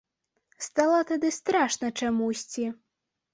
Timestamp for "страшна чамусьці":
1.39-2.65